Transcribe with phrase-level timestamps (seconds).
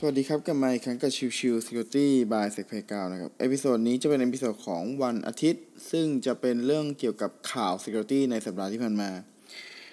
[0.00, 9.10] สวัสดีครับกลับมาอีกครั้งกับชิวชิว Security by s e c p a y 9นะครับ episode นี้จะเป็นเอพิโซดของวันอาทิตย์ ซึ่งจะเป็นเรื่องเกี่ยวกับข่าว Security ในสัปดาห์ที่ผ่านมา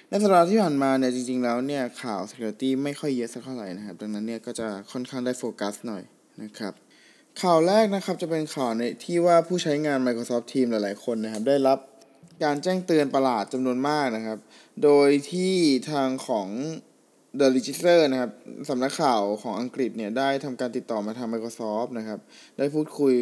[0.09, 6.04] ในสัปดาห์ที่ผ่านมาเนี่ยจริง ๆ แล้วเนี่ยข่าว Security ไม่ค่อยเยอะสักเท่าไหร่นะครับ ดังนั้นเนี่ยก็จะค่อนข้างได้โฟกัสหน่อย
[6.44, 6.73] นะครับ
[7.41, 11.80] ข่าวแรกนะครับจะเป็นข่าวในที่ว่าผู้ใช้งาน Microsoft Teams หลายๆ คนนะครับ ได้รับ
[12.44, 14.40] การแจ้งเตือนประหลาดจำนวนมากนะครับ
[14.84, 15.55] โดยที่
[15.91, 16.49] ทางของ
[17.39, 18.31] The Register นะครับ
[18.70, 22.20] สำนักข่าวของอังกฤษเนี่ยได้ทำการติดต่อมาทาง Microsoft นะครับ
[22.57, 23.16] ได้พูดคุย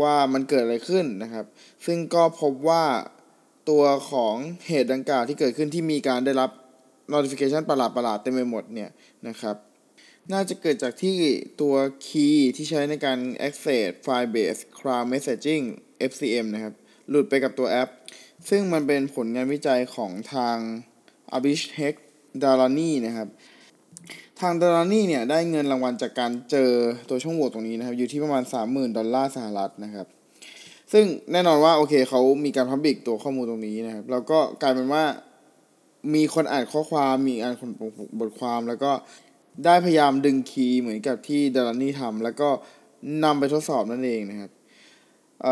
[0.00, 1.46] ว่ามันเกิดอะไรขึ้นนะครับ
[1.86, 2.84] ซึ่งก็พบว่า
[3.70, 4.34] ตัวของ
[4.68, 6.50] เหตุดังกล่าวที่เกิดขึ้นที่มีการได้รับ
[7.12, 8.90] notification ประหลาดประหลาดเต็มไปหมดเนี่ย
[9.28, 9.56] นะครับ
[10.32, 11.16] น่าจะเกิดจากที่
[11.60, 11.74] ตัว
[12.06, 13.18] key ที่ใช้ในการ
[13.48, 15.64] access file based cloud messaging
[16.10, 16.74] FCM นะครับ
[17.08, 17.90] หลุดไปกับตัวแอป
[18.48, 20.56] ซึ่งมันเป็นผลงานวิจัยของทาง
[21.36, 21.94] Abhishek
[22.44, 23.28] ดารานี่นะครับ
[24.40, 26.70] ทางดารานี่เนี่ยได้เงินรางวัลจากการเจอ
[27.08, 30.06] ตัวช่องโหว่ตรงนี้นะครับ อยู่ที่ประมาณ 30,000 ดอลลาร์สหรัฐนะครับ
[30.92, 35.04] ซึ่งแน่นอนว่าโอเคเขามีการพับบิกตัวข้อมูลตรงนี้นะครับ แล้วก็กลายเป็นว่า
[36.14, 37.70] มีคนอ่านข้อความมีอ่านคน
[38.20, 38.92] บทความแล้วก็
[39.64, 42.48] ได้พยายามดึงคีย์เหมือนกับที่ดารานี่ทำแล้วก็
[43.24, 44.50] นำไปทดสอบนั่นเองนะครับ
[45.42, 45.44] เ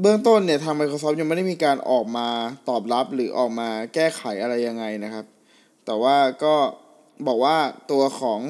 [0.00, 2.28] เบื้องต้นเนี่ยทาง Microsoft ยังไม่ได้มีการออกมา
[2.68, 5.24] ตอบรับหรือออกมาแก้ไขอะไรยังไงนะครับ
[5.88, 6.54] แต่ว่าก็
[7.26, 7.56] บอกว่า
[7.90, 8.40] ตัวของ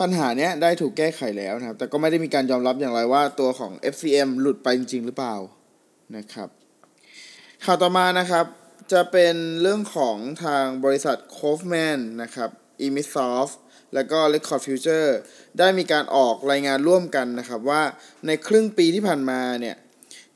[0.00, 5.36] ปัญหาเนี้ยได้ถูกแก้ไขแล้วนะครับ แต่ก็ไม่ได้มีการยอมรับอย่างไรว่าตัวของ FCM หลุดไปจริง ๆ หรือเปล่า
[6.16, 6.48] นะครับ
[7.64, 8.46] ข่าวต่อมานะครับ
[8.92, 12.50] จะเป็นเรื่องของทางบริษัท c o f m a n นะครับ
[12.86, 13.52] e m i s o f t
[13.94, 15.10] แล้วก็ Record Future
[15.58, 17.82] ได้มีการออกรายงานร่วมกันนะครับ ว่า
[18.26, 19.76] ในครึ่งปีที่ผ่านมาเนี่ย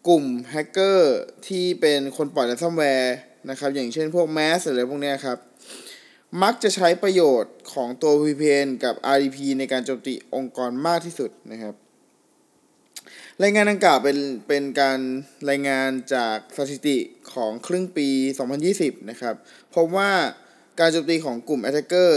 [0.09, 1.17] กลุ่มแฮกเกอร์
[1.47, 5.39] ที่เป็นคนปล่อย ransomware น นะครับ อย่างเช่นพวก Mass หรือะไรพวกเนี้ยครับ
[6.43, 11.75] มักจะใช้ประโยชน์ของตัว VPN กับ RDP ในการโจมตีองค์กรมากที่สุดนะครับ
[13.43, 14.99] รายงานดังกล่าวเป็นเป็นการ
[15.51, 16.99] รายงานจากสถิติ
[17.33, 18.09] ของครึ่งปี
[18.59, 19.35] 2020 นะครับ
[19.75, 20.13] พบว่า
[20.81, 22.11] การโจมตีของกลุ่ม attacker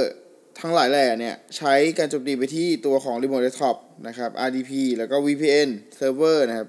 [0.60, 3.78] ทั้งหลายแหล่เนี่ยใช้การโจมตีไปที่ตัวของ remote desktop
[4.08, 6.68] นะครับ RDP แล้วก็ VPN server นะครับ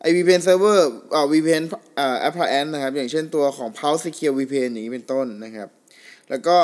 [0.00, 0.78] ไอ VPN server
[1.14, 1.64] อ่า VPN
[1.98, 5.68] อ่า appliance นะครับ อย่างเช่นตัวของ Pulse Secure VPN อย่างนี้เป็นต้นนะครับ
[6.30, 6.56] แล้วก็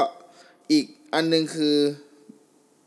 [0.72, 0.84] อีก
[1.14, 1.76] อันหนึงคือ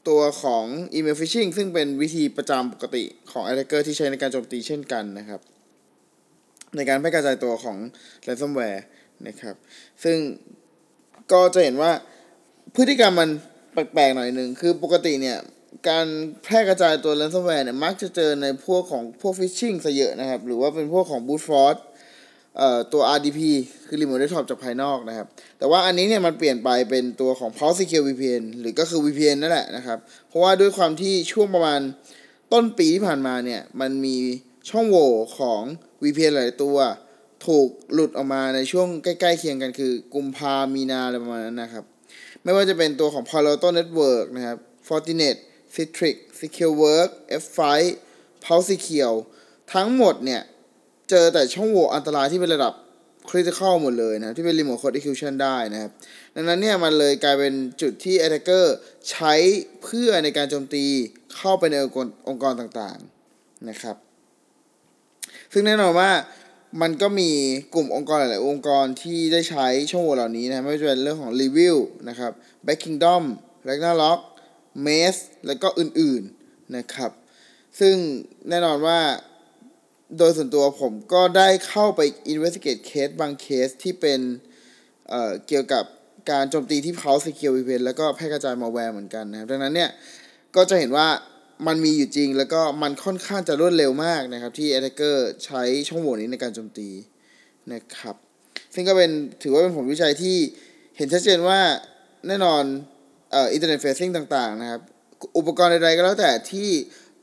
[0.10, 0.66] ตัวของ
[0.98, 5.42] email phishing ซึ่งเป็นวิธีประจำปกติของ attacker ที่ใช้ในการโจมตีเช่นกันนะครับ
[6.76, 7.78] ในการแพร่กระจายตัวของ
[8.28, 8.82] ransomware
[9.28, 9.56] นะครับ
[10.04, 10.18] ซึ่ง
[11.32, 11.92] ก็จะเห็นว่า
[12.76, 13.30] พฤติกรรมมัน
[13.74, 15.38] แปลกๆหน่อยหนึ่งคือปกติเนี่ย
[15.90, 16.06] การ
[16.44, 21.82] แพร่กระจายตัว ransomware เนี่ยมักจะเจอในพวกของพวก phishing ซะเยอะนะครับ หรือว่าเป็นพวกของ brute force
[22.58, 23.40] เอ่อตัว RDP
[23.88, 25.28] คือ Remote Desktop จากภายนอกนะครับ
[25.58, 31.80] แต่ว่าอันนี้เนี่ยมันเปลี่ยนไปเป็นตัวของ Pulse Secure VPN หรือก็คือ VPN นั่นแหละนะครับ เพราะว่าด้วยความที่ช่วงประมาณ
[32.54, 34.18] ต้นปีที่ผ่านมาเนี่ย มันมี
[34.70, 35.62] ช่องโหว่ของ
[36.04, 36.78] VPN หลายตัว
[37.48, 41.84] ถูกหลุดออกมาในช่วงใกล้ๆเคียงกันคือ กุมภามีนาอะไรประมาณนั้นนะครับ
[42.44, 45.38] ไม่ว่าจะเป็นตัวของ Palo Alto Network นะครับ Fortinet
[45.74, 47.14] Citrix SecureWorks
[47.44, 47.60] F5
[48.44, 49.18] Pulse Secure
[49.74, 50.42] ทั้งหมดเนี่ย
[51.10, 52.74] เจอแต่ช่องโหว่อันตรายที่เป็นระดับ
[53.30, 55.92] critical หมดเลยนะที่เป็น remote code execution ได้นะครับ
[56.36, 58.66] ดังนั้นเนี่ยมันเลยกลายเป็นจุดที่ attacker
[59.10, 59.34] ใช้
[59.84, 60.86] เพื่อในการโจมตี
[61.36, 61.76] เข้าไปใน
[62.28, 63.96] องค์กรต่างๆนะครับ
[65.54, 66.12] ซึ่งแน่นอนว่า
[66.82, 67.32] มันก็มี
[67.74, 71.76] กลุ่มองค์กรหลาย ๆ องค์กรที่ได้ใช้ช่องโหว่เหล่านี้นะไม่ว่าจะเป็นเรื่องของ review
[72.10, 72.32] นะครับ
[72.66, 73.24] back kingdom
[74.78, 77.12] ragnarok maze แล้วก็อื่นๆนะครับ
[77.80, 77.96] ซึ่ง
[78.50, 79.00] แน่นอนว่า
[80.18, 82.02] โดยส่วนตัวผมก็ได้เข้าไป
[82.34, 84.20] investigate เคสบางเคสที่เป็น
[85.10, 85.84] เอ่อเกี่ยวกับ
[86.32, 89.90] การโจมตีที่ Pulse Secure VPN แล้วก็แพร่กระจาย malware เหมือนกันนะครับ ดังนั้นเนี่ย
[90.56, 91.08] ก็จะเห็นว่า
[91.68, 96.90] มันมีอยู่จริงแล้วก็มันค่อนข้างจะรวดเร็วมากนะครับ ที่ attacker ใช้ช่องโหว่นี้ในการโจมตี
[97.74, 98.16] นะครับ
[98.74, 99.12] ซึ่งก็เป็น
[99.44, 100.38] ถือว่าเป็นผลวิจัยที่
[100.98, 101.60] เห็นชัดเจนว่า
[102.28, 102.64] แน่นอน
[103.32, 104.82] เอ่อ internet facing ต่างๆนะครับ
[105.38, 106.70] อุปกรณ์ใดๆก็แล้วแต่ที่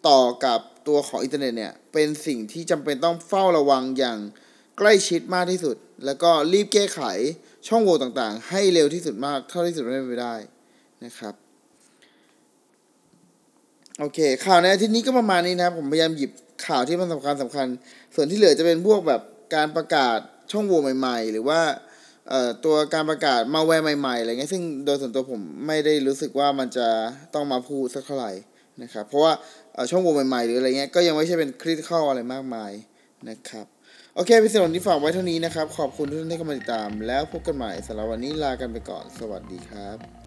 [0.08, 4.18] ต่อกับตัวของอินเทอร์เน็ตเนี่ย เป็นสิ่งที่จำเป็นต้องเฝ้าระวังอย่าง
[4.78, 7.00] ใกล้ชิดมากที่สุด แล้วก็รีบแก้ไข
[7.68, 10.34] ช่องโหว่ต่างๆ ให้เร็วที่สุดมากเท่าที่สุดไม่ไปได้
[11.04, 11.34] นะครับ
[13.98, 16.30] โอเค ข่าวในอาทิตย์นี้ก็ประมาณนี้นะครับผมพยายามหยิบ
[16.66, 17.66] ข่าวที่มันสำคัญสำคัญ
[18.14, 19.22] ส่วนที่เหลือจะเป็นพวกแบบ
[19.54, 20.18] การประกาศ
[20.52, 21.60] ช่องโหว่ใหม่ ๆ หรือว่า
[22.28, 26.86] เอ่อตัวการประกาศมาแวร์ใหม่ๆอะไรเงี้ยซึ่งโดยส่วนตัวผมไม่ได้รู้สึกว่ามันจะ
[27.34, 28.32] ต้องมาพูดสักเท่าไหร่
[28.82, 29.32] นะครับเพราะว่า
[29.90, 32.72] ช่องโหว่ใหม่ๆหรืออะไรเงี้ยก็ยังไม่ใช่เป็นคริติคอลอะไรมากมาย
[33.28, 33.66] นะครับ
[34.14, 40.23] โอเคพิเศษวันนี้ฝากไว้เท่านี้นะครับ ขอบคุณทุกท่านที่เข้ามาติดตาม แล้วพบกันใหม่สำหรับวันนี้ลากันไปก่อน สวัสดีครับ